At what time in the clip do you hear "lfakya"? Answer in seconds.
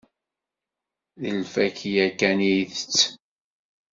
1.39-2.05